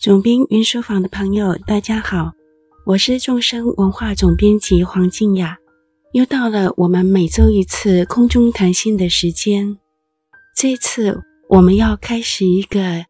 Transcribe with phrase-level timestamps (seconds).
[0.00, 2.32] 总编云书房的朋友，大家好，
[2.86, 5.58] 我是众生文化总编辑黄静雅，
[6.14, 9.76] 又到了我们每周一次空中谈心的时间。
[10.56, 13.04] 这次我们要开始一个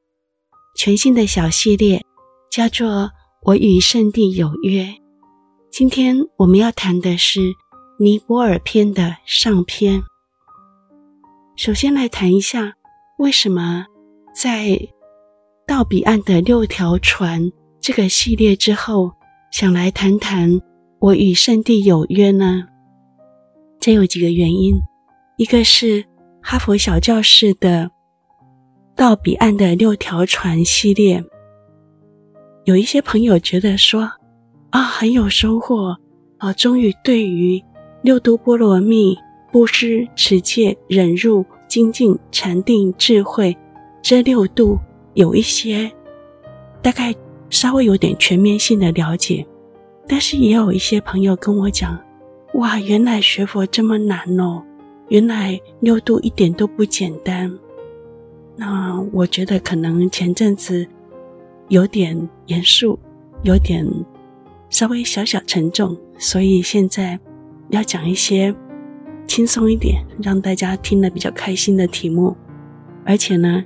[0.75, 2.05] 全新的小系列，
[2.51, 2.89] 叫做
[3.43, 4.83] 《我与圣地有约》。
[5.71, 7.41] 今天我们要谈的是
[8.01, 10.03] 尼泊尔篇的上篇。
[11.55, 12.75] 首先来谈一下，
[13.17, 13.87] 为什么
[14.35, 14.89] 在
[15.71, 17.49] 到彼岸的六条船
[17.81, 19.13] 这个系列之后，
[19.53, 20.61] 想来谈谈
[20.99, 22.65] 我与圣地有约呢？
[23.79, 24.75] 这有几个原因，
[25.37, 26.05] 一个是
[26.43, 27.89] 哈佛小教室的
[28.97, 31.23] 到彼岸的六条船系列，
[32.65, 34.11] 有一些朋友觉得说
[34.71, 35.97] 啊很有收获
[36.39, 37.63] 啊，终于对于
[38.03, 39.17] 六度波罗蜜。
[39.53, 43.57] 布施、持戒、忍辱、精进、禅定、智慧，
[44.03, 44.79] 这六度
[45.15, 45.91] 有一些
[46.83, 47.15] 大概
[47.49, 49.47] 稍微有点全面性的了解，
[50.07, 51.99] 但是也有一些朋友跟我讲
[52.55, 54.63] ：“哇，原来学佛这么难哦！
[55.09, 57.51] 原来六度一点都不简单。”
[58.57, 60.87] 那我觉得可能前阵子
[61.69, 62.99] 有点严肃，
[63.43, 63.87] 有点
[64.69, 67.19] 稍微小小沉重，所以现在
[67.71, 68.55] 要讲一些。
[69.27, 72.37] 轻松一点，让大家听得比较开心的题目，
[73.05, 73.65] 而且呢，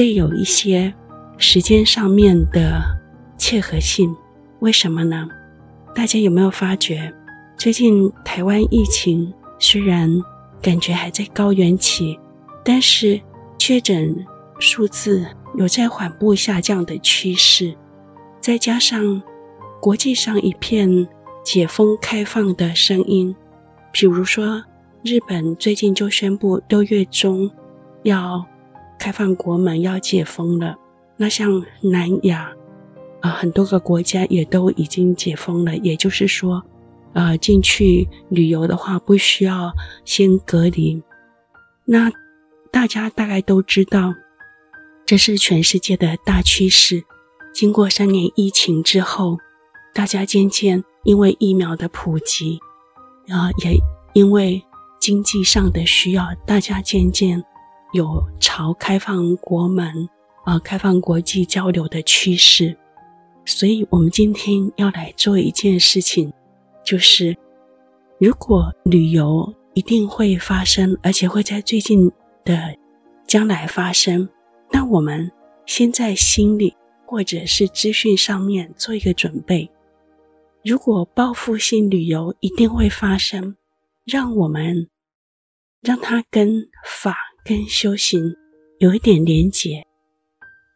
[0.00, 0.94] 这有一些
[1.36, 2.80] 时间上面的
[3.36, 4.16] 切合性。
[4.60, 5.28] 为什么呢？
[5.94, 7.12] 大家有没有发觉，
[7.58, 10.10] 最近台湾疫情虽然
[10.62, 12.18] 感觉还在高原期，
[12.64, 13.20] 但是
[13.58, 14.24] 确诊
[14.58, 17.76] 数字有在缓步下降的趋势，
[18.40, 19.22] 再加上
[19.82, 21.06] 国际上一片
[21.44, 23.36] 解封开放的声音，
[23.92, 24.64] 比如说。
[25.02, 27.50] 日本最近就宣布六月中
[28.02, 28.46] 要
[29.00, 30.76] 开放国门，要解封了。
[31.16, 32.52] 那像南亚
[33.22, 35.74] 啊，很多个国家也都已经解封了。
[35.78, 36.62] 也就是说，
[37.14, 39.72] 呃，进去旅游的话不需要
[40.04, 41.02] 先隔离。
[41.86, 42.12] 那
[42.70, 44.14] 大家大概都知道，
[45.06, 47.02] 这是全世界的大趋势。
[47.54, 49.38] 经过三年疫情之后，
[49.94, 52.58] 大家渐渐因为疫苗的普及，
[53.28, 53.78] 啊，也
[54.12, 54.62] 因为
[55.00, 57.42] 经济上的需要，大家渐渐
[57.92, 60.08] 有朝开放国门
[60.44, 62.76] 啊、呃，开放国际交流的趋势。
[63.44, 66.32] 所以，我们今天要来做一件事情，
[66.84, 67.36] 就是
[68.18, 72.10] 如果旅游一定会发生，而且会在最近
[72.44, 72.76] 的
[73.26, 74.28] 将来发生，
[74.70, 75.30] 那我们
[75.66, 76.74] 先在心里
[77.06, 79.70] 或者是资讯上面做一个准备。
[80.64, 83.56] 如果报复性旅游一定会发生。
[84.06, 84.88] 让我们
[85.82, 87.14] 让它跟法
[87.44, 88.36] 跟修行
[88.78, 89.86] 有一点连结，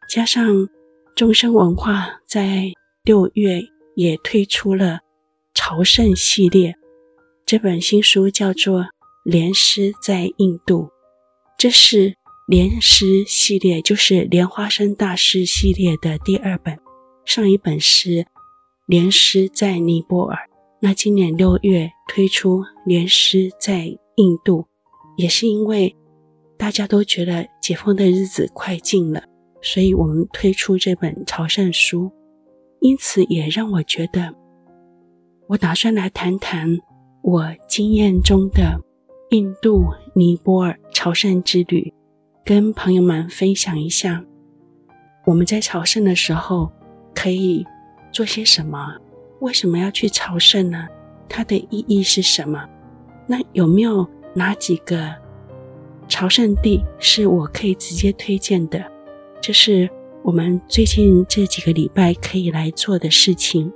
[0.09, 0.67] 加上
[1.15, 2.71] 众生文化在
[3.03, 3.61] 六月
[3.95, 4.99] 也推出了
[5.53, 6.75] 朝圣系列，
[7.45, 8.81] 这本新书叫做
[9.23, 10.83] 《莲师在印度》，
[11.57, 12.15] 这是
[12.47, 16.77] 莲师系列，就是莲花生大师系列的第二本，
[17.25, 18.09] 上一本是
[18.87, 20.35] 《莲师在尼泊尔》。
[20.81, 23.85] 那今年六月推出《莲师在
[24.17, 24.61] 印度》，
[25.17, 25.95] 也是因为
[26.57, 29.23] 大家都觉得解封的日子快近了，
[29.61, 32.11] 所以我们推出这本朝圣书。
[32.79, 34.33] 因此，也让我觉得，
[35.47, 36.77] 我打算来谈谈
[37.21, 38.79] 我经验中的
[39.31, 41.93] 印度、尼泊尔朝圣之旅，
[42.43, 44.23] 跟朋友们分享一下，
[45.25, 46.71] 我们在朝圣的时候
[47.13, 47.65] 可以
[48.11, 48.95] 做些什么。
[49.41, 50.87] 为什么要去朝圣呢？
[51.27, 52.63] 它的意义是什么？
[53.27, 55.13] 那有没有哪几个
[56.07, 58.83] 朝圣地是我可以直接推荐的？
[59.41, 59.89] 这是
[60.23, 63.71] 我们最近这几个礼拜可以来做的事情。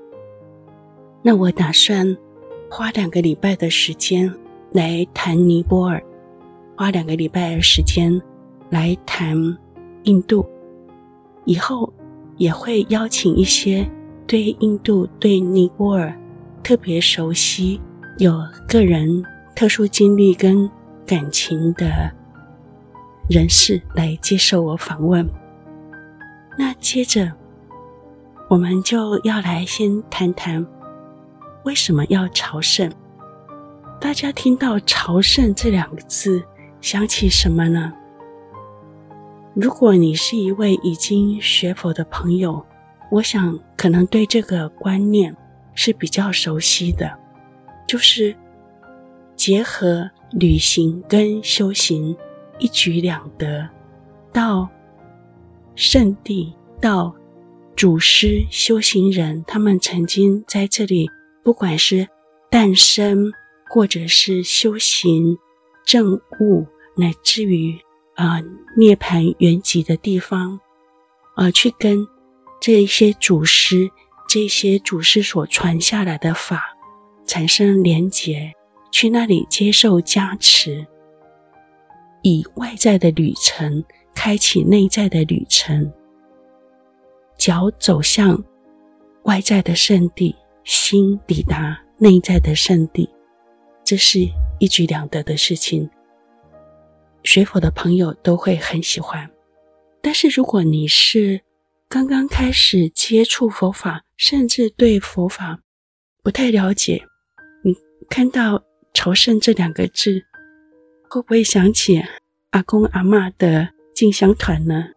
[1.21, 2.17] 那我打算
[2.69, 4.33] 花两个礼拜的时间
[4.71, 6.01] 来谈尼泊尔，
[6.75, 8.21] 花两个礼拜的时间
[8.69, 9.35] 来谈
[10.03, 10.45] 印度，
[11.45, 11.91] 以后
[12.37, 13.89] 也会邀请一些。
[14.25, 16.15] 对印度、对尼泊尔
[16.61, 17.81] 特别熟悉、
[18.19, 19.25] 有个人
[19.55, 20.69] 特殊经历跟
[21.03, 22.11] 感情的
[23.29, 25.29] 人士来接受我访问。
[26.57, 27.31] 那接着，
[28.49, 30.65] 我们就要来先谈谈
[31.63, 32.91] 为什么要朝圣。
[34.01, 36.43] 大家听到“朝圣”这两个字，
[36.81, 37.93] 想起什么呢？
[39.53, 42.65] 如果你是一位已经学佛的朋友，
[43.11, 45.35] 我想，可能对这个观念
[45.75, 47.15] 是比较熟悉的，
[47.87, 48.35] 就是
[49.35, 52.17] 结合旅行跟修行
[52.59, 53.67] 一举两得，
[54.31, 54.69] 到
[55.75, 57.15] 圣地，到
[57.75, 61.09] 祖师修行人，他们曾经在这里，
[61.43, 62.07] 不管是
[62.49, 63.31] 诞生，
[63.69, 65.37] 或者是修行
[65.85, 66.67] 证悟，
[66.97, 67.79] 乃至于、
[68.15, 68.43] 呃、
[68.75, 70.59] 涅槃圆寂的地方，
[71.37, 72.05] 呃，去跟
[72.59, 73.89] 这一些祖师、
[74.27, 76.77] 这些祖师所传下来的法
[77.25, 78.53] 产生连结，
[78.91, 80.85] 去那里接受加持，
[82.21, 83.83] 以外在的旅程
[84.13, 85.91] 开启内在的旅程。
[87.37, 88.43] 脚走向
[89.23, 93.09] 外在的圣地，心抵达内在的圣地，
[93.83, 94.19] 这是
[94.59, 95.89] 一举两得的事情。
[97.23, 99.29] 学佛的朋友都会很喜欢。
[100.01, 101.41] 但是如果你是
[101.89, 105.59] 刚刚开始接触佛法，甚至对佛法
[106.23, 107.01] 不太了解，
[107.63, 107.75] 你
[108.09, 108.63] 看到
[108.93, 110.23] “朝圣”这两个字，
[111.11, 111.99] 会不会想起
[112.51, 114.89] 阿公阿嬷的进香团呢？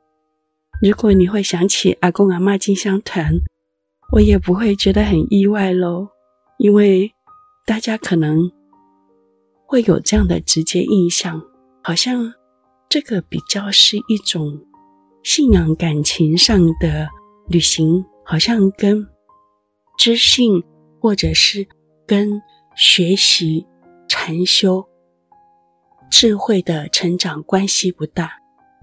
[0.82, 3.32] 如果你会想起阿公阿嬷进香团，
[4.12, 6.08] 我也不会觉得很意外喽，
[6.58, 7.10] 因为
[7.64, 8.52] 大家可能
[9.64, 11.42] 会有这样的直接印象，
[11.82, 12.34] 好像
[12.90, 14.60] 这个比较是一种
[15.22, 17.08] 信仰感情上的
[17.48, 19.08] 旅行，好像跟
[19.96, 20.62] 知性
[21.00, 21.66] 或者是
[22.06, 22.42] 跟
[22.76, 23.66] 学习
[24.06, 24.86] 禅修
[26.12, 28.30] 智慧的成长关系不大。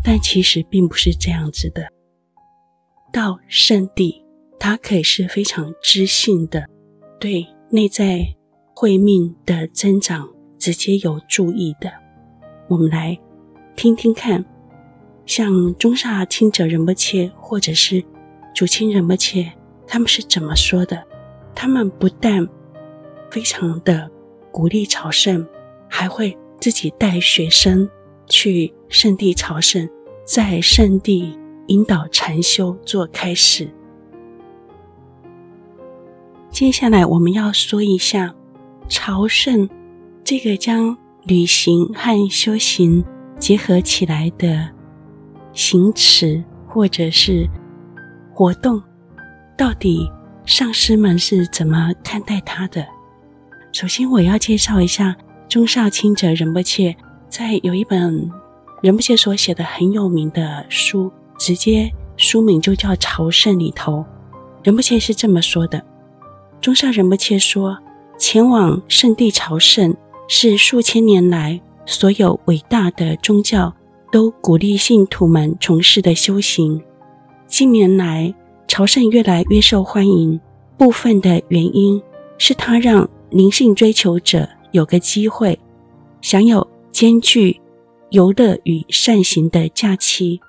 [0.04, 1.88] 但其实并不是这样子的。
[3.12, 4.24] 到圣地，
[4.58, 6.66] 它可以是非常知性的，
[7.20, 8.26] 对内在
[8.74, 11.92] 慧命的增长直接有助益的。
[12.70, 13.20] 我们来
[13.76, 14.46] 听听看，
[15.26, 18.02] 像中萨钦者仁波切或者是
[18.56, 19.52] 主清仁波切，
[19.86, 21.06] 他们是怎么说的？
[21.54, 22.48] 他们不但
[23.30, 24.10] 非常的
[24.50, 25.46] 鼓励朝圣，
[25.90, 27.90] 还会自己带学生。
[28.32, 29.90] 去圣地朝圣，
[30.24, 31.36] 在圣地
[31.66, 33.68] 引导禅修做开始。
[36.52, 38.36] 接下来我们要说一下
[38.88, 39.68] 朝圣
[40.24, 43.04] 这个将旅行和修行
[43.40, 44.70] 结合起来的
[45.54, 47.50] 行持或者是
[48.32, 48.80] 活动，
[49.58, 50.08] 到底
[50.46, 52.86] 上师们是怎么看待它的？
[53.72, 55.16] 首先，我要介绍一下
[55.50, 56.96] 宗萨钦哲仁波切。
[57.28, 58.32] 在有一本
[58.82, 64.04] 仁波切所写的很有名的书，直接书名就叫《朝圣》里头，
[64.64, 65.84] 仁波切是这么说的：
[66.60, 67.78] 中上仁波切说，
[68.18, 69.96] 前往圣地朝圣
[70.28, 73.74] 是数千年来所有伟大的宗教
[74.12, 76.84] 都鼓励信徒们从事的修行。
[77.48, 78.34] 近年来，
[78.68, 80.40] 朝圣越来越受欢迎，
[80.78, 82.02] 部分的原因
[82.40, 85.60] 是它让灵性追求者有个机会
[86.22, 86.68] 享有。
[86.92, 87.62] 兼具
[88.10, 90.42] 游乐与善行的假期，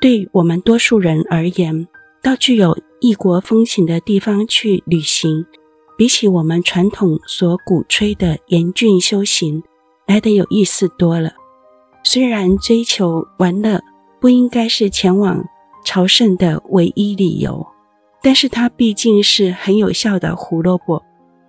[0.00, 1.86] 对我们多数人而言，
[2.20, 5.46] 到具有异国风情的地方去旅行，
[5.96, 9.62] 比起我们传统所鼓吹的严峻修行
[10.06, 11.32] 来得有意思多了。
[12.02, 13.80] 虽然追求玩乐
[14.20, 15.42] 不应该是前往
[15.84, 17.64] 朝圣的唯一理由，
[18.20, 21.00] 但是它毕竟是很有效的胡萝卜，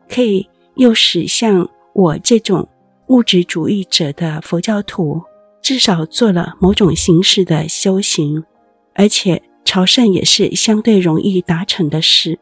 [0.07, 1.67] 可以诱使像
[1.97, 2.69] 我这种。
[3.07, 5.21] 物质主义者的佛教徒
[5.61, 8.43] 至少做了某种形式的修行，
[8.93, 12.37] 而且朝圣也是相对容易达成的事，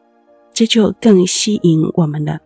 [0.52, 2.40] 这就更吸引我们了。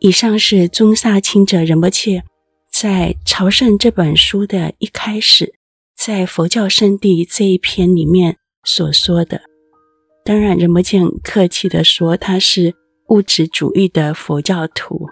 [0.00, 2.24] 以上是宗萨钦哲仁波切
[2.68, 5.54] 在《朝圣》这本书的一开始，
[5.96, 9.42] 在佛教圣地这一篇里面所说的。
[10.24, 12.74] 当然，仁波切很客气地说他是
[13.10, 15.06] 物质主义的佛教徒，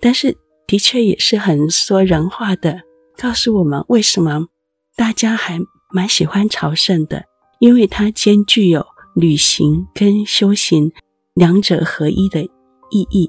[0.00, 0.36] 但是。
[0.66, 2.82] 的确也是很说人话的，
[3.18, 4.46] 告诉我们为什么
[4.94, 5.58] 大家还
[5.92, 7.24] 蛮喜欢朝圣的，
[7.58, 10.92] 因为它兼具有旅行跟修行
[11.34, 12.44] 两者合一的
[12.92, 13.28] 意义，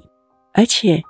[0.53, 1.01] 而且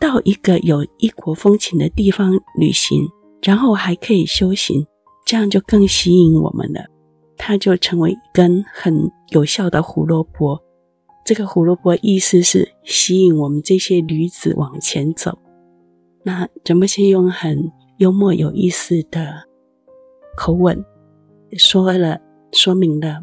[0.00, 3.06] 到一个有异国风情的地方旅行，
[3.42, 4.86] 然后还可以修行，
[5.26, 6.80] 这样就更吸引我们了。
[7.36, 10.58] 它就成为一根很有效的胡萝卜。
[11.24, 15.38] 这个胡萝卜意思是吸引我们这些驴子往前走。
[16.24, 19.44] 那仁波切用很幽默有意思的
[20.36, 20.84] 口吻
[21.58, 22.20] 说了，
[22.52, 23.22] 说明了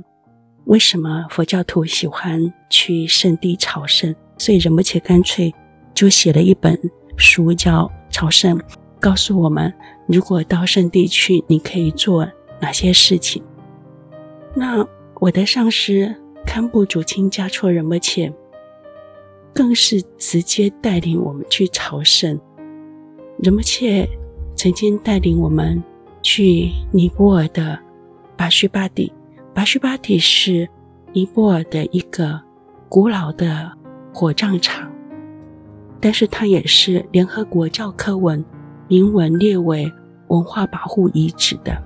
[0.66, 4.16] 为什么佛教徒喜欢去圣地朝圣。
[4.38, 5.54] 所以仁波切干脆
[5.94, 6.80] 就写了一本
[7.18, 8.58] 书叫《朝圣》，
[9.00, 9.74] 告诉我们
[10.08, 12.26] 如果到圣地去，你可以做
[12.62, 13.44] 哪些事情。
[14.56, 16.16] 那我的上师
[16.46, 18.34] 堪布竹清嘉措仁波切
[19.54, 22.40] 更是直接带领我们去朝圣。
[23.38, 24.08] 仁波切
[24.56, 25.82] 曾经带领我们
[26.22, 27.80] 去尼泊尔的
[28.36, 29.12] 巴须巴底，
[29.54, 30.68] 巴须巴底是
[31.14, 32.40] 尼泊尔的一个
[32.90, 33.72] 古老的
[34.14, 34.92] 火葬场，
[36.00, 38.44] 但是它也是联合国教科文
[38.88, 39.92] 明文列为
[40.28, 41.82] 文化保护遗址的。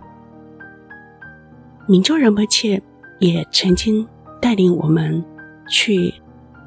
[1.88, 2.82] 明就仁波切
[3.20, 4.08] 也曾经
[4.44, 5.24] 带领我们
[5.70, 6.14] 去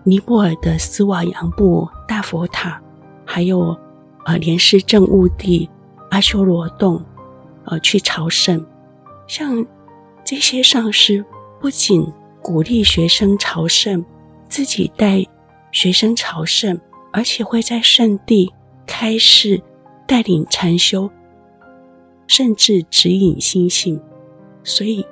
[0.02, 2.80] 尼泊尔的斯瓦扬布大佛塔，
[3.22, 3.78] 还有
[4.24, 5.68] 呃莲师证悟地
[6.10, 7.04] 阿修罗洞，
[7.66, 8.64] 呃去朝圣。
[9.26, 9.66] 像
[10.24, 11.22] 这些上师
[11.60, 14.02] 不仅鼓励学生朝圣，
[14.48, 15.22] 自己带
[15.70, 16.80] 学生朝圣，
[17.12, 18.50] 而且会在圣地
[18.86, 19.62] 开示、
[20.06, 21.10] 带领禅修，
[22.26, 24.00] 甚至指引心性。
[24.64, 25.04] 所以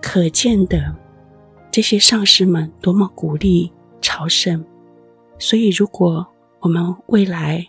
[0.00, 0.94] 可见的
[1.72, 4.64] 这些上师们多么鼓励朝圣。
[5.38, 6.24] 所以，如果
[6.60, 7.66] 我们未来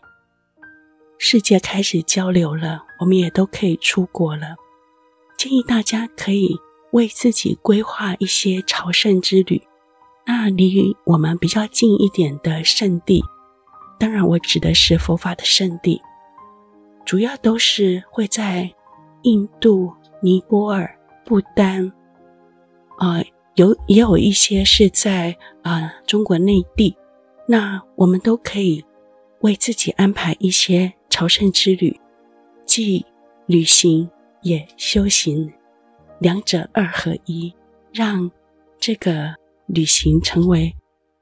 [1.17, 4.55] 世界开始交流了，我们也都可以出国了。
[5.37, 6.59] 建议大家可以
[6.91, 9.61] 为自己规划一些朝圣之旅，
[10.25, 13.23] 那离我们比较近一点的圣地，
[13.97, 16.01] 当然我指的是佛法的圣地，
[17.05, 18.71] 主要都是会在
[19.23, 19.91] 印度、
[20.21, 20.95] 尼泊尔、
[21.25, 21.91] 不丹，
[22.99, 23.23] 呃，
[23.55, 26.95] 有也有一些是在啊、中国内地，
[27.47, 28.83] 那我们都可以
[29.41, 31.99] 为自己安排一些朝圣之旅，
[32.65, 33.05] 既
[33.45, 34.09] 旅行。
[34.45, 35.53] 也修行，
[36.19, 37.55] 两者二合一，
[37.93, 38.29] 让
[38.77, 39.35] 这个
[39.67, 40.75] 旅行成为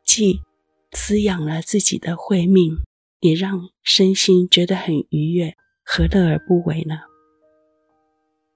[0.04, 0.42] 既
[0.90, 2.78] 滋养了自己的慧命，
[3.20, 7.02] 也让身心觉得很愉悦，何乐而不为呢？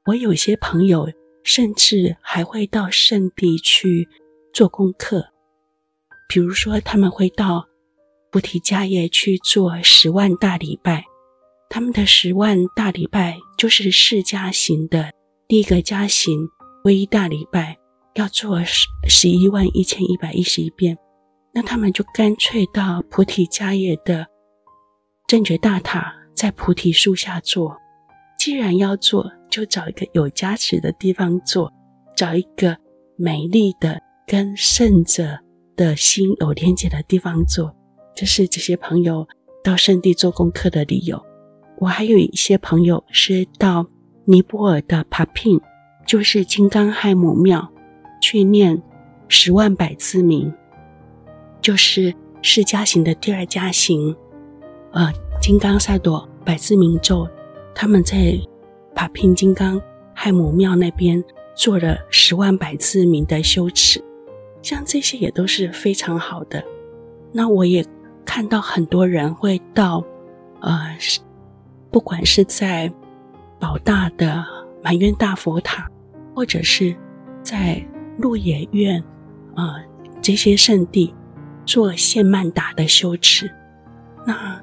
[0.06, 1.12] 我有些朋友
[1.46, 4.10] 甚至还会到圣地去
[4.52, 5.28] 做功课，
[6.28, 7.66] 比如说他们会到
[8.32, 11.06] 菩提迦叶去做十万大礼拜。
[11.70, 15.12] 他们的十万大礼拜就是释迦行的
[15.48, 16.48] 第一个加行，
[16.84, 17.78] 唯一大礼拜
[18.16, 20.98] 要做十十一万一千一百一十一遍。
[21.54, 24.26] 那他们就干脆到菩提迦叶的
[25.28, 27.78] 正觉大塔，在菩提树下做。
[28.38, 31.72] 既然要做，就找一个有加持的地方做，
[32.14, 32.76] 找一个
[33.16, 33.98] 美丽的
[34.28, 35.40] 跟圣者
[35.78, 37.74] 的心有连接的地方做。
[38.14, 39.26] 这是这些朋友
[39.64, 41.18] 到圣地做功课的理由。
[41.78, 43.88] 我还有一些朋友是到
[44.26, 45.58] 尼泊尔的帕聘，
[46.06, 47.72] 就是金刚亥母庙
[48.22, 48.84] 去念
[49.30, 50.54] 十万百字明，
[51.62, 54.14] 就是释迦行的第二加行，
[54.92, 57.26] 呃，金刚萨埵百字明咒，
[57.74, 58.38] 他们在
[58.96, 59.80] 帕拼金刚
[60.14, 61.24] 亥姆庙那边
[61.54, 64.04] 做了十万百字明的修持，
[64.62, 66.64] 像这些也都是非常好的。
[67.32, 67.86] 那我也
[68.26, 70.04] 看到很多人会到，
[70.62, 70.98] 呃。
[71.92, 72.92] 不管是在
[73.58, 74.44] 宝大的
[74.84, 75.90] 满愿大佛塔，
[76.36, 76.94] 或者是
[77.42, 77.82] 在
[78.18, 79.02] 鹿野苑
[79.56, 79.84] 啊、呃、
[80.22, 81.16] 这些圣地
[81.66, 83.50] 做献曼达的修持，
[84.28, 84.62] 那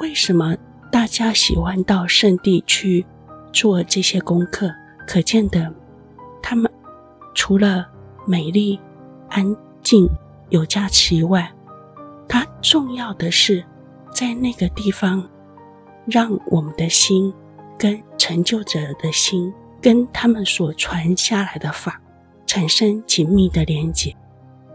[0.00, 0.54] 为什么
[0.92, 3.06] 大家喜欢到圣地去
[3.52, 4.70] 做这些功课？
[5.06, 5.72] 可见的，
[6.42, 6.70] 他们
[7.34, 7.86] 除了
[8.26, 8.78] 美丽、
[9.28, 10.08] 安静、
[10.50, 11.50] 有加持以外，
[12.28, 13.64] 它重要的是
[14.12, 15.28] 在那个地方。
[16.10, 17.30] 让我们的心
[17.78, 22.00] 跟成就者的心，跟他们所传下来的法
[22.46, 24.16] 产生紧密的连结，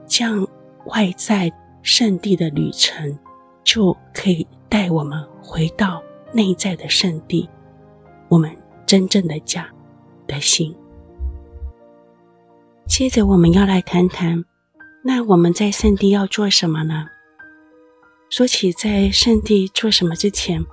[0.05, 0.47] 这样
[0.85, 1.51] 外在
[1.81, 3.17] 圣地的旅程
[3.63, 7.49] 就可以带我们回到内在的圣地，
[8.29, 9.67] 我们真正的家
[10.27, 10.75] 的心。
[12.85, 14.43] 接着，我们要来谈谈，
[15.03, 17.07] 那我们在圣地要做什么呢？
[18.29, 20.65] 说起在圣地做什么之前，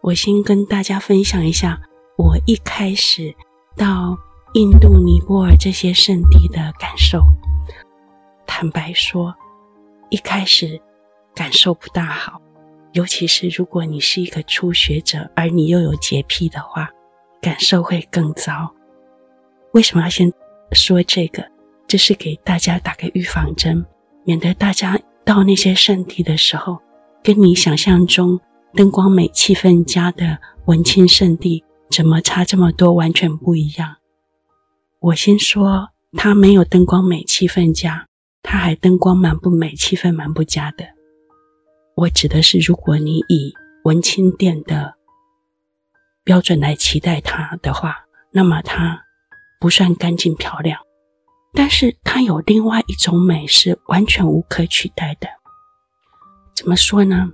[0.00, 1.80] 我先跟大家分享一下
[2.16, 3.34] 我一开始
[3.76, 4.16] 到
[4.54, 7.20] 印度、尼泊尔这些圣地的感受。
[8.46, 9.34] 坦白说，
[10.10, 10.80] 一开始
[11.34, 12.40] 感受不大好，
[12.92, 16.90] 尤其是如果你是一个初学者，而你又有洁癖的话，
[17.40, 18.74] 感受会更糟。
[19.72, 20.32] 为什么要先
[20.72, 21.44] 说这个？
[21.86, 23.84] 这是给大家打个预防针，
[24.24, 26.78] 免得大家到那些圣地的时候，
[27.22, 28.40] 跟你想象中。
[28.74, 32.92] 灯光美、气氛佳的文青圣地，怎么差这么多？
[32.92, 33.96] 完全不一样。
[35.00, 38.06] 我先说，它没有灯光美、气氛佳，
[38.42, 40.84] 它还灯光蛮不美、气氛蛮不佳的。
[41.96, 43.54] 我指的是，如果你以
[43.84, 44.94] 文青店的
[46.28, 49.02] 标准来期待它的话，那么它
[49.58, 50.78] 不算干净漂亮。
[51.54, 55.26] 但是它有另外一种美，是完全无可取代的。
[56.54, 57.30] 怎么说呢？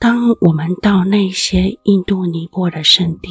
[0.00, 3.30] 当我们到那些印度、尼泊尔的圣地，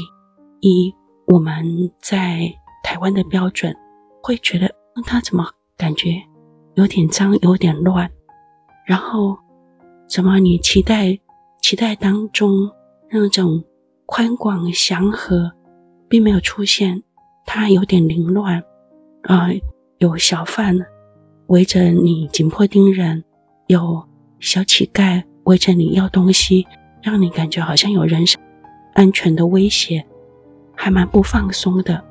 [0.61, 0.95] 以
[1.25, 2.49] 我们在
[2.85, 3.75] 台湾的标准，
[4.23, 4.73] 会觉得，
[5.05, 6.23] 它怎么感觉
[6.75, 8.09] 有点脏，有点乱。
[8.85, 9.37] 然后，
[10.07, 11.19] 怎么你期待
[11.61, 12.71] 期待当中
[13.11, 13.61] 那种
[14.07, 15.51] 宽广祥和，
[16.07, 17.03] 并没有出现，
[17.45, 18.63] 它有点凌乱
[19.23, 19.49] 啊、
[19.97, 20.79] 有小贩
[21.47, 23.21] 围着你紧迫盯人，
[23.67, 24.01] 有
[24.39, 26.65] 小乞丐围着你要东西，
[27.01, 28.39] 让你感觉好像有人身
[28.93, 30.03] 安全的威胁，
[30.73, 32.01] 还蛮不放松的。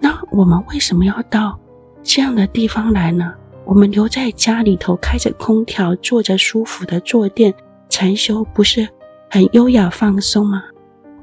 [0.00, 1.60] 那我们为什么要到
[2.02, 3.34] 这样的地方来呢？
[3.66, 7.52] 我们留在家里头，开着空调，坐着舒服的坐垫
[7.90, 8.88] 禅修，不是
[9.30, 10.64] 很优雅放松吗？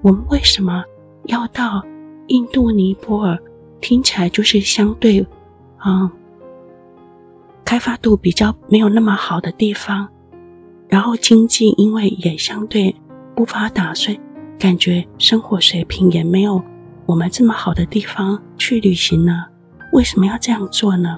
[0.01, 0.83] 我们为什么
[1.25, 1.83] 要到
[2.27, 3.37] 印度尼泊尔？
[3.81, 5.25] 听起来就是相对，
[5.85, 6.11] 嗯，
[7.63, 10.09] 开发度比较没有那么好的地方，
[10.89, 12.93] 然后经济因为也相对
[13.35, 14.19] 不发达，所以
[14.57, 16.61] 感觉生活水平也没有
[17.05, 19.45] 我们这么好的地方去旅行呢？
[19.93, 21.17] 为什么要这样做呢？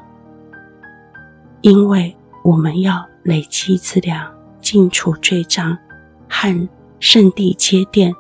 [1.62, 5.76] 因为我们要累积资粮，净除罪障，
[6.30, 6.70] 和
[7.00, 8.14] 圣地接奠，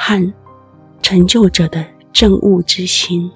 [0.00, 0.32] 和
[1.02, 3.28] 成就者的证悟之心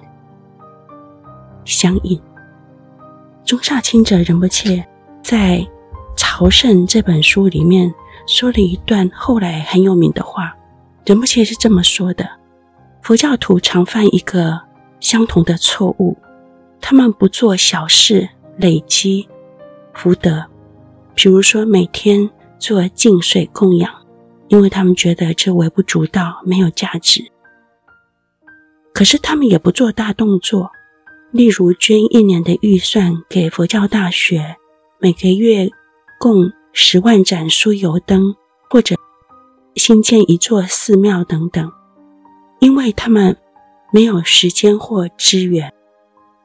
[1.65, 2.19] 相应。
[3.43, 4.83] 宗喀钦哲仁波切
[5.21, 5.57] 在
[6.15, 7.93] 《朝圣》这本书里面
[8.25, 10.55] 说了一段后来很有名的话，
[11.05, 12.27] 仁波切是这么说的：
[13.01, 14.61] 佛教徒常犯一个
[15.01, 16.17] 相同的错误，
[16.79, 19.27] 他们不做小事累积。
[19.93, 20.45] 福德，
[21.13, 23.93] 比如说每天做净水供养，
[24.53, 27.25] 因为他们觉得这微不足道，没有价值。
[28.93, 30.71] 可是他们也不做大动作，
[31.31, 34.55] 例如捐一年的预算给佛教大学，
[34.99, 35.71] 每个月
[36.19, 38.35] 供十万盏酥油灯，
[38.69, 38.95] 或者
[39.75, 41.71] 新建一座寺庙等等，
[42.59, 43.35] 因为他们
[43.91, 45.73] 没有时间或资源，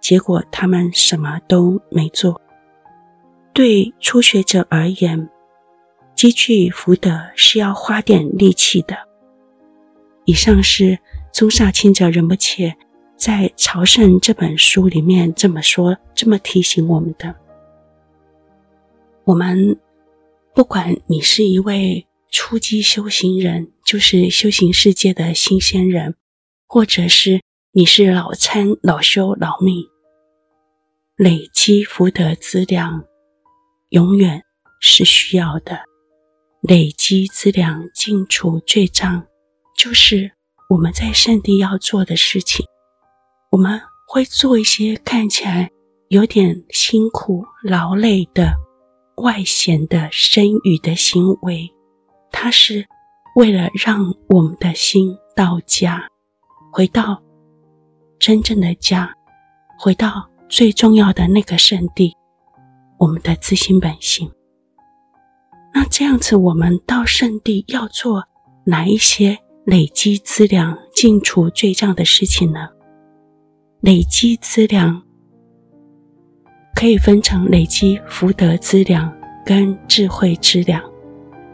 [0.01, 2.41] 结果他们什么都没做。
[3.53, 5.29] 对初学者而言，
[6.19, 8.97] 积聚福德是要花点力气的。
[10.25, 10.99] 以上是
[11.33, 12.77] 宗萨钦哲仁波切
[13.17, 17.37] 在《朝圣》这本书里面这么说，这么提醒我们的。
[19.23, 19.79] 我们
[20.57, 26.17] 不管你是一位初机修行人，就是修行世界的新鲜人，
[26.67, 29.85] 或者是你是老参、老修、老命，
[31.15, 33.05] 累积福德资粮。
[33.91, 34.43] 永远
[34.81, 35.83] 是需要的，
[36.61, 39.25] 累积资粮，净除罪障，
[39.77, 40.33] 就是
[40.69, 42.67] 我们在圣地要做的事情。
[43.51, 45.71] 我们会做一些看起来
[46.09, 48.53] 有点辛苦、劳累的
[49.17, 51.71] 外显的身语的行为，
[52.33, 52.87] 它是
[53.37, 56.09] 为了让我们的心到家，
[56.73, 57.23] 回到
[58.19, 59.15] 真正的家，
[59.79, 62.15] 回到最重要的那个圣地。
[62.99, 64.29] 我们的自心本性。
[65.81, 68.25] 那这样子，我们到圣地要做
[68.65, 72.71] 哪一些累积资粮、净除罪障的事情呢？
[73.81, 75.01] 累积资粮
[76.75, 80.83] 可以分成累积福德资粮跟智慧资粮。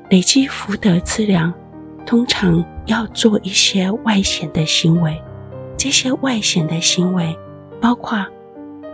[0.09, 1.53] 累积福德资粮，
[2.07, 5.23] 通常要做一些外显的行为。
[5.77, 7.37] 这些外显的行为
[7.79, 8.27] 包括，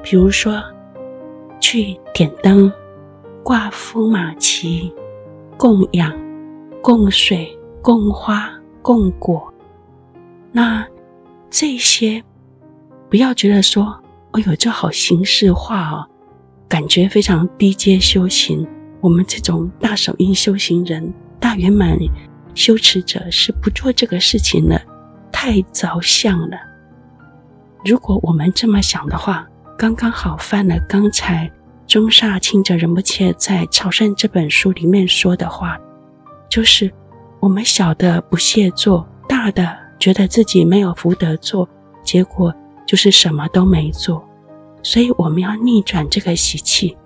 [0.03, 0.61] 比如说。
[1.61, 2.73] 去点灯、
[3.45, 4.91] 挂风马旗、
[5.61, 6.11] 供养、
[6.81, 7.47] 供水、
[7.83, 9.53] 供花、供果。
[10.53, 10.89] 那
[11.51, 12.25] 这些
[13.11, 16.07] 不要觉得说，哎呦，这好形式化哦，
[16.67, 18.67] 感觉非常低阶修行。
[19.03, 21.95] 我们这种大手印修行人、大圆满
[22.55, 24.81] 修持者是不做这个事情的，
[25.31, 26.57] 太着相了。
[27.85, 29.47] 如果我们这么想的话，
[29.77, 31.51] 刚刚好犯了刚才
[31.91, 35.77] 宗喀钦哲仁波切在《朝圣》这本书里面说的话，
[36.49, 36.89] 就是
[37.41, 41.69] 我们小的不屑做，大的觉得自己没有福德做，
[42.05, 42.55] 结果
[42.87, 44.25] 就是什么都没做。
[44.85, 46.97] 所以我们要逆转这个习气，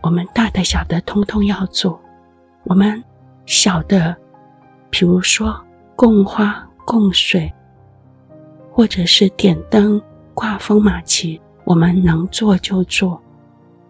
[0.00, 2.00] 我们大的小的通通要做。
[2.64, 3.04] 我们
[3.44, 4.16] 小的，
[4.88, 5.62] 比如说
[5.94, 7.52] 供花、供水，
[8.70, 10.00] 或者是点灯、
[10.32, 11.38] 挂风马旗。
[11.64, 13.21] 我们能做就做，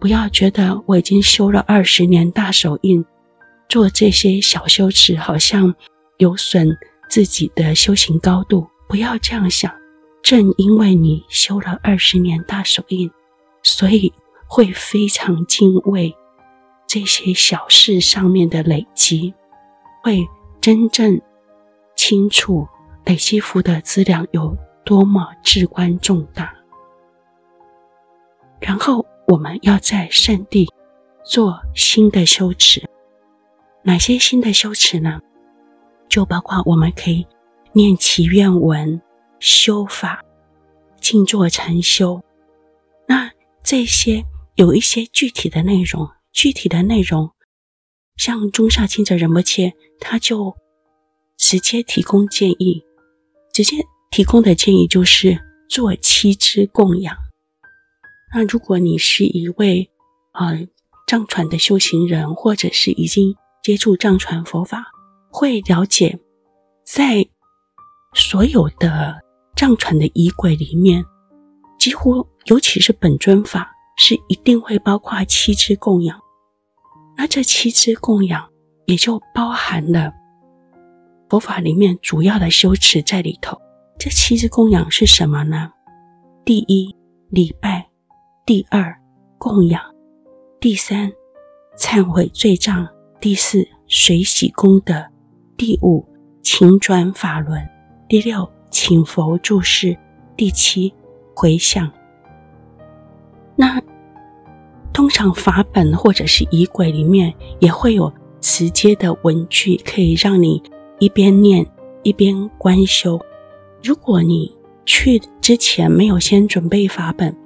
[0.02, 3.04] 不要觉得我已经修了二十年大手印，
[3.68, 5.72] 做这些小修持好像
[6.16, 6.76] 有损
[7.08, 8.66] 自己的修行高度。
[8.88, 9.72] 不要这样想，
[10.20, 13.08] 正因为你修了二十年大手印，
[13.62, 14.12] 所以
[14.48, 16.12] 会非常敬畏
[16.88, 19.32] 这些小事上面的累积，
[20.02, 20.26] 会
[20.60, 21.20] 真正
[21.94, 22.66] 清楚
[23.04, 26.52] 累积福德资粮有多么至关重大。
[28.58, 30.68] 然后我们要在圣地
[31.24, 32.82] 做新的修持。
[33.84, 35.20] 哪些新的修持呢？
[36.08, 37.26] 就包括我们可以
[37.72, 39.00] 念祈愿文、
[39.40, 40.22] 修法、
[41.00, 42.22] 静坐禅修。
[43.06, 43.30] 那
[43.62, 44.24] 这些
[44.56, 47.30] 有一些具体的内容，具体的内容，
[48.16, 50.54] 像宗喀钦哲仁波切，他就
[51.38, 52.84] 直接提供建议，
[53.52, 53.76] 直接
[54.10, 57.16] 提供的建议就是做七支供养。
[58.34, 59.90] 那如果你是一位
[60.32, 60.66] 呃
[61.06, 64.86] 藏传的修行人，或者是已经接触藏传佛法，
[65.30, 66.18] 会了解，
[66.84, 67.26] 在
[68.14, 69.20] 所有的
[69.56, 71.04] 藏传的仪轨里面，
[71.78, 76.18] 几乎尤其是本尊法，是一定会包括七支供养。
[77.16, 78.48] 那这七支供养
[78.86, 80.10] 也就包含了
[81.28, 83.60] 佛法里面主要的修持在里头。
[83.98, 85.70] 这七支供养是什么呢？
[86.46, 86.96] 第一，
[87.28, 87.91] 礼拜。
[88.44, 88.92] 第二，
[89.38, 89.80] 供养；
[90.58, 91.12] 第三，
[91.78, 92.84] 忏悔罪障；
[93.20, 94.94] 第四，随喜功德；
[95.56, 96.04] 第五，
[96.42, 97.62] 请转法轮；
[98.08, 99.96] 第六，请佛住世；
[100.36, 100.92] 第七，
[101.36, 101.88] 回向。
[103.54, 103.80] 那
[104.92, 110.60] 通常法本或者是仪轨里面也会有直接的文句，可以让你
[110.98, 111.64] 一边念
[112.02, 113.20] 一边观修。
[113.84, 114.52] 如果你
[114.84, 117.36] 去之前没有先准备法本，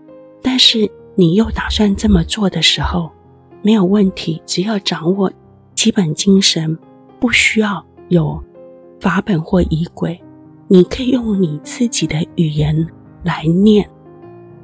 [0.43, 3.11] 但是你又打算这么做的时候，
[3.63, 5.33] 没有问题，只要掌握
[5.75, 6.79] 基本精神，
[7.19, 8.43] 不需要有
[9.01, 10.21] 法本或仪轨，
[10.69, 12.87] 你可以用你自己的语言
[13.23, 13.89] 来念，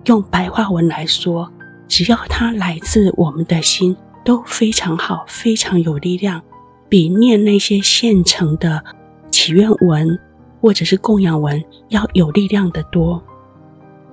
[0.06, 1.50] 用白话文来说，
[1.88, 6.40] 只要它来自我们的心，都非常好，非常有力量，
[6.88, 8.84] 比念那些现成的
[9.30, 10.18] 祈愿文
[10.60, 13.22] 或者是供养文要有力量得多。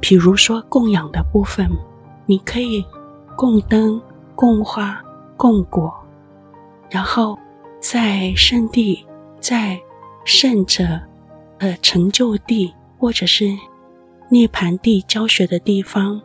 [0.02, 1.70] 比如说供养的部分，
[2.26, 2.84] 你可以
[3.36, 4.02] 供灯、
[4.36, 5.02] 供花、
[5.36, 5.94] 供果，
[6.90, 7.38] 然后
[7.80, 9.06] 在圣地、
[9.40, 9.80] 在
[10.24, 11.00] 圣者
[11.60, 13.46] 呃成就地或者是
[14.30, 16.22] 涅槃地教学的地方，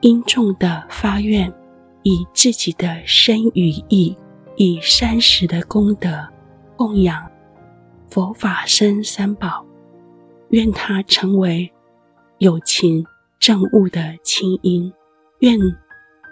[0.00, 1.52] 殷重的发愿，
[2.02, 4.16] 以自己的身与意，
[4.56, 6.26] 以三时的功德
[6.76, 7.30] 供养
[8.08, 9.64] 佛法僧三宝，
[10.48, 11.70] 愿他成为。
[12.42, 13.06] 有情
[13.38, 14.92] 正悟的清音，
[15.38, 15.60] 愿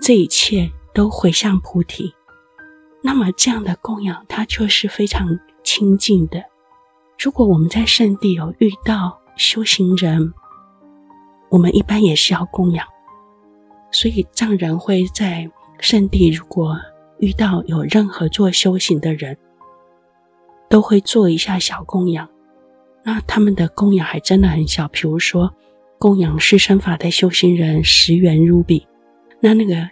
[0.00, 2.12] 这一切都回向菩提。
[3.00, 6.42] 那么这样的供养，它就是非常清净的。
[7.16, 10.34] 如果我们在圣地有遇到修行人，
[11.48, 12.84] 我们一般也是要供养。
[13.92, 16.76] 所以藏人会在圣地，如果
[17.20, 19.38] 遇到有任何做修行的人，
[20.68, 22.28] 都会做一下小供养。
[23.04, 25.54] 那他们的供养还真的很小，比如说。
[26.00, 28.88] 供养四圣法的修行人十元卢比，
[29.38, 29.86] 那那个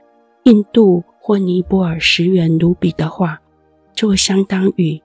[0.45, 3.39] 印度或尼泊尔十元卢比的话，
[3.95, 5.03] 就相当于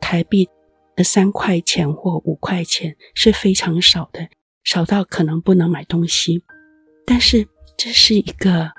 [0.00, 0.48] 台币
[0.94, 4.28] 的三块钱或五块钱，是非常少的，
[4.62, 6.44] 少到可能不能买东西。
[7.04, 8.70] 但是这是一个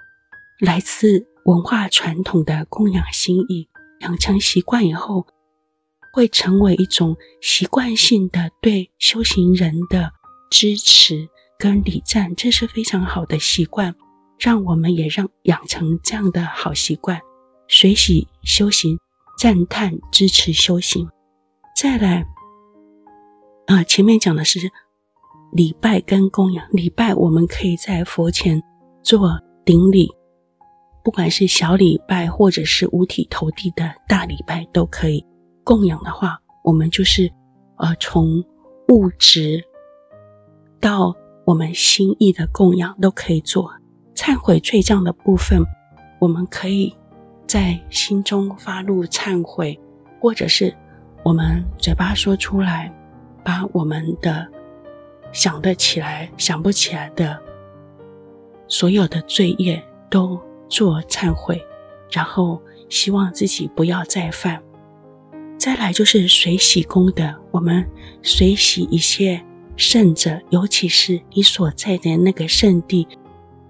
[0.62, 3.68] 来自文化传统的供养心意，
[4.00, 5.28] 养成习惯以后，
[6.14, 10.14] 会成为一种习惯性的对修行人的
[10.50, 11.28] 支持。
[11.58, 13.96] 跟礼赞，这是非常好的习惯，
[14.40, 17.20] 让我们也让养成这样的好习惯，
[17.68, 18.98] 随喜修行，
[19.40, 21.10] 赞叹支持修行。
[21.76, 22.26] 再来，
[23.66, 24.60] 啊、前面讲的是
[25.52, 26.66] 礼拜跟供养。
[26.72, 28.62] 礼拜我们可以在佛前
[29.04, 30.10] 做顶礼，
[31.04, 35.26] 不管是小礼拜或者是五体投地的大礼拜都可以。
[35.64, 37.32] 供养的话，我们就是
[37.78, 38.44] 呃从
[38.90, 39.64] 物质
[40.80, 41.14] 到
[41.48, 43.72] 我们心意的供养都可以做，
[44.14, 45.64] 忏悔罪障的部分，
[46.20, 46.94] 我们可以
[47.48, 49.80] 在心中发露忏悔，
[50.20, 50.76] 或者是
[51.24, 52.94] 我们嘴巴说出来，
[53.46, 54.46] 把我们的
[55.32, 57.42] 想得起来、想不起来的
[58.68, 61.66] 所有的罪业都做忏悔，
[62.12, 64.62] 然后希望自己不要再犯。
[65.58, 67.90] 再来就是随喜功德，我们
[68.22, 69.42] 随喜一切。
[69.78, 73.08] 圣者，尤其是你所在的那个圣地，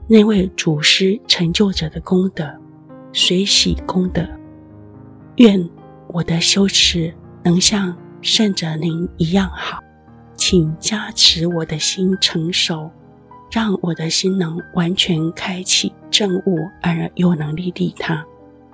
[0.08, 2.50] 那位祖师成就者的功德，
[3.12, 4.26] 随喜功德。
[5.36, 5.70] 愿
[6.08, 9.80] 我的修持能像圣者您一样好，
[10.38, 12.90] 请加持我的心成熟，
[13.52, 18.26] 让我的心能完全开启正悟，而有能力利他，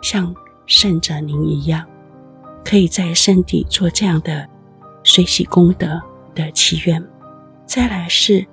[0.04, 0.34] 像
[0.68, 1.84] 圣者您一样，
[2.64, 4.48] 可以在圣地做这样的
[5.04, 6.00] 随喜功德
[6.36, 7.04] 的祈愿。
[7.66, 8.46] 再来是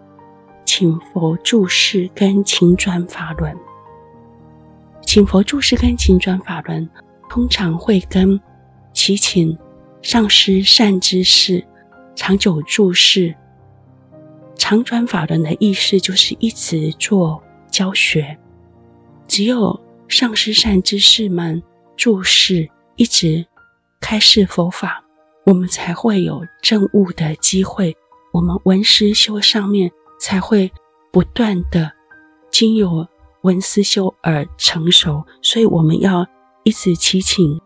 [0.65, 3.57] 请佛注释跟请转法轮。
[5.03, 6.89] 请佛注释跟请转法轮，
[7.29, 8.41] 通常会跟
[8.93, 9.59] 祈请
[10.03, 11.67] 上师善知识
[12.15, 13.35] 长久注释。
[14.57, 18.39] 常转法轮的意思就是一直做教学，
[19.27, 21.61] 只有上师善知识们
[21.97, 23.45] 注释，一直
[24.01, 25.03] 开示佛法，
[25.45, 27.97] 我们才会有证悟的机会，
[28.33, 29.91] 我们闻思修上面
[30.21, 30.71] 才会
[31.13, 31.93] 不断的
[32.51, 33.07] 经由
[33.43, 36.27] 闻思修而成熟，所以我们要
[36.63, 37.61] 一直祈请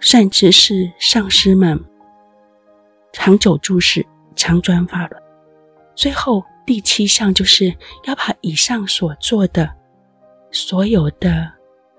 [0.00, 1.82] 善知识上师们
[3.12, 5.22] 长久注视、长转法轮。
[5.94, 9.70] 最后第七项就是要把以上所做的
[10.52, 11.52] 所有的，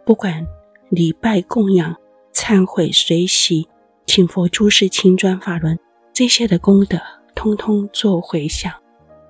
[0.06, 0.48] 不管
[0.90, 1.96] 礼拜、供养、
[2.34, 3.68] 忏悔、随喜、
[4.06, 5.78] 请佛注释、请转法轮
[6.14, 7.00] 这些的功德，
[7.38, 8.74] 通通做回向。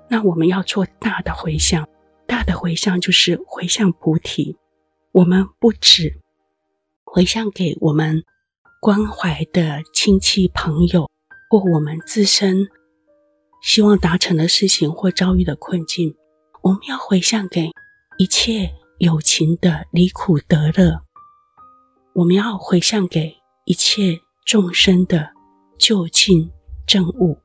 [0.08, 1.86] 那我们要做大的回向，
[2.26, 4.56] 大的回向就是回向菩提。
[5.12, 6.22] 我们不止
[7.04, 8.24] 回向给我们
[8.82, 11.10] 关怀的亲戚朋友，
[11.50, 12.70] 或我们自身。
[13.62, 16.16] 希望达成的事情或遭遇的困境，
[16.62, 17.70] 我们要回向给
[18.18, 21.02] 一切有情的离苦得乐；
[22.14, 25.32] 我们要回向给一切众生的
[25.78, 26.50] 究竟
[26.86, 27.38] 证悟。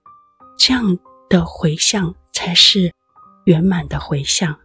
[0.64, 0.96] 这样
[1.28, 2.92] 的回向才是
[3.46, 4.56] 圆满的回向。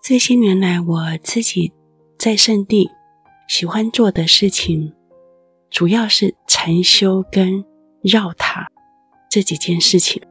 [0.00, 1.72] 这些年来，我自己
[2.16, 2.88] 在圣地
[3.48, 4.94] 喜欢做的事情。
[5.70, 7.64] 主要是禅修跟
[8.00, 8.68] 绕塔
[9.28, 10.22] 这几件事情，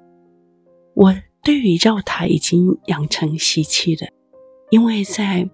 [0.93, 4.07] 我对于绕塔已经养成习气了，
[4.69, 5.49] 因为在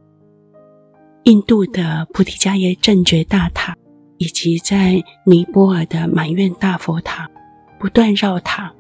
[1.24, 3.76] 印度的菩提迦耶正觉大塔，
[4.24, 7.30] 以及在尼泊尔的满愿大佛塔，
[7.78, 8.74] 不断绕塔。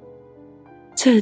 [0.95, 1.21] 这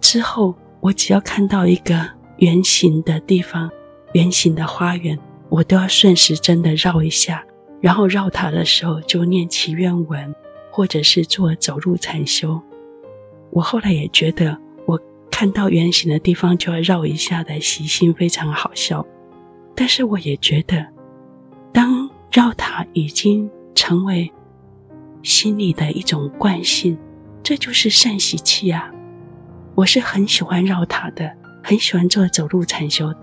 [0.00, 3.70] 之后，我只要看到一个圆形的地方、
[4.14, 5.18] 圆形的花园，
[5.50, 7.44] 我都要顺时针的绕一下。
[7.82, 10.34] 然后绕塔的时候就念祈愿文，
[10.70, 12.58] 或者是做走路禅修。
[13.50, 14.98] 我后来也觉得，我
[15.30, 19.04] 看到圆形的地方就要绕一下的习性非常好笑。
[19.74, 20.86] 但是我也觉得，
[21.70, 23.48] 当绕塔已经
[23.78, 24.32] 成为
[25.22, 26.98] 心里的一种惯性，
[27.44, 28.90] 这就是善习气啊！
[29.76, 33.14] 我是很喜欢绕塔的，很喜欢做走路禅修。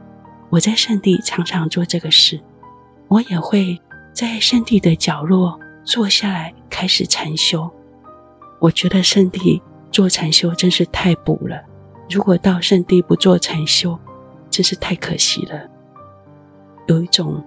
[0.49, 2.39] 我在圣地常常做这个事，
[3.09, 3.77] 我也会。
[4.13, 7.69] 在圣地的角落坐下来开始禅修，
[8.61, 11.61] 我觉得圣地做禅修真是太补了。
[12.09, 13.99] 如果到圣地不做禅修，
[14.49, 15.69] 真是太可惜了。
[16.87, 17.43] 有一种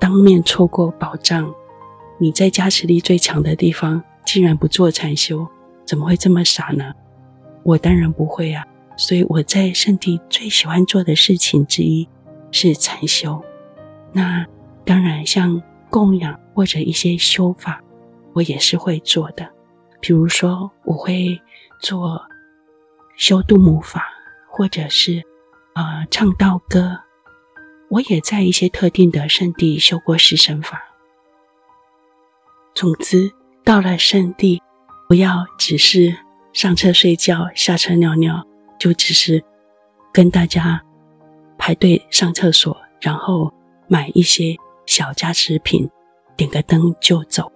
[0.00, 1.54] 当面错过宝藏，
[2.20, 5.48] 你在加持力最强的地方竟然不做禅修，
[5.84, 6.92] 怎么会这么傻呢？
[7.64, 8.64] 我当然不会啊。
[8.96, 12.08] 所以我在圣地最喜欢做的事情之一
[12.52, 13.42] 是禅修。
[14.12, 14.46] 那。
[14.82, 17.80] 当然，像供养或者一些修法，
[18.32, 19.48] 我也是会做的。
[20.00, 21.40] 比如说，我会
[21.80, 22.20] 做
[23.16, 24.08] 修度母法，
[24.48, 25.22] 或者是
[25.74, 26.98] 呃唱道歌。
[27.88, 30.82] 我也在一些特定的圣地修过施身法。
[32.74, 33.30] 总之，
[33.64, 34.62] 到了圣地，
[35.08, 36.16] 不要只是
[36.52, 38.46] 上车睡觉、下车尿尿，
[38.78, 39.42] 就只是
[40.12, 40.82] 跟大家
[41.58, 43.52] 排队上厕所，然后
[43.88, 44.56] 买一些。
[44.86, 45.88] 小加持品，
[46.36, 47.52] 点个灯就走，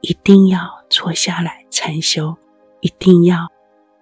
[0.00, 2.34] 一定要坐下来禅修，
[2.80, 3.46] 一定要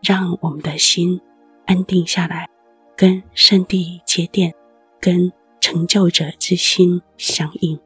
[0.00, 1.20] 让我们的心
[1.64, 2.48] 安定下来，
[2.96, 4.54] 跟圣地接电，
[5.00, 7.76] 跟成就者之心相应。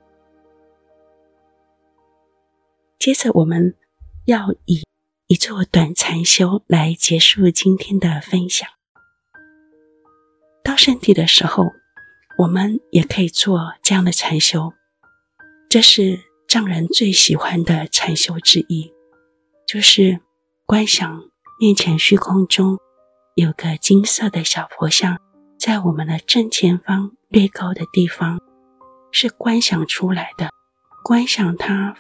[3.01, 3.75] 接着，我们
[4.27, 4.87] 要以
[5.27, 8.69] 一座短禅修来结束今天的分享。
[10.63, 11.65] 到圣地的时候，
[12.37, 14.75] 我们也可以做这样的禅修。
[15.71, 18.93] 这是藏人最喜欢的禅修之一，
[19.67, 20.21] 就是
[20.67, 21.25] 观想
[21.59, 22.77] 面前虚空中
[23.35, 25.19] 有个金色的小佛像，
[25.59, 28.39] 在我们的正前方略高的地方，
[29.11, 30.51] 是观想出来的。
[31.03, 31.97] 观想它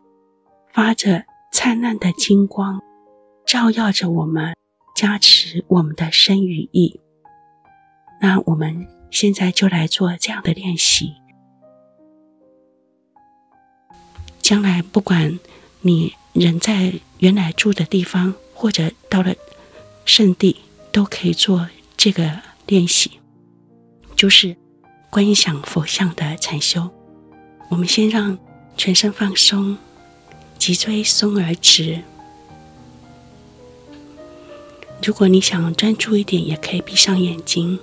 [0.72, 2.80] 发着灿烂的金光，
[3.46, 4.54] 照耀着我们，
[4.94, 7.00] 加持我们的身与意。
[8.20, 11.14] 那我们现在就来做这样的练习。
[14.40, 15.38] 将来不管
[15.80, 19.34] 你人在原来住的地方，或者到了
[20.04, 20.56] 圣地，
[20.92, 23.20] 都可以做这个练习，
[24.14, 24.56] 就是
[25.08, 26.90] 观想佛像的禅修。
[27.70, 28.38] 我们先让
[28.76, 29.78] 全身放松，
[30.60, 32.02] 脊椎松而直。
[35.02, 37.78] 如果你想专注一点，也可以闭上眼睛。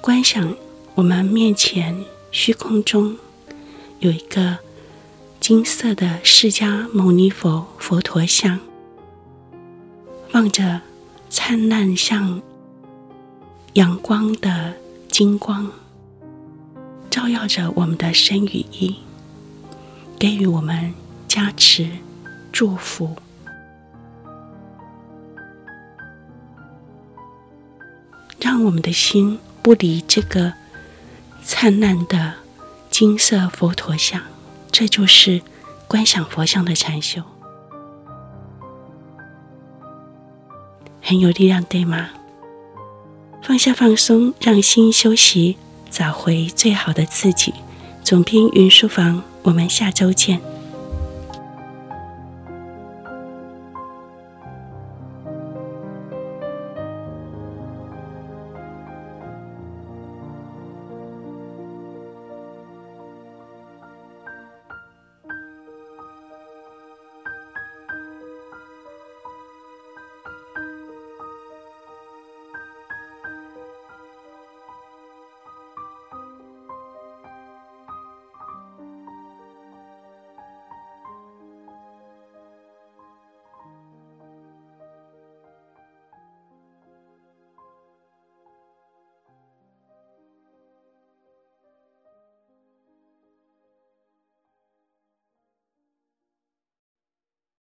[0.00, 0.56] 观想
[0.94, 3.18] 我们面前虚空中
[3.98, 4.56] 有一个
[5.38, 8.58] 金色的释迦牟尼佛佛陀像，
[10.30, 10.80] 放着
[11.28, 12.40] 灿烂像
[13.74, 14.72] 阳光的
[15.10, 15.70] 金光，
[17.10, 18.96] 照耀着我们的身与意，
[20.18, 20.94] 给予我们
[21.32, 21.88] 加持
[22.52, 23.16] 祝福。
[28.38, 30.52] 让我们的心不离这个
[31.42, 32.34] 灿烂的
[32.90, 34.20] 金色佛陀像，
[34.70, 35.40] 这就是
[35.88, 37.22] 观想佛像的禅修，
[41.00, 42.10] 很有力量，对吗？
[43.42, 45.56] 放下放松，让心休息，
[45.90, 47.54] 找回最好的自己。
[48.04, 50.51] 总编云书房，我们下周见。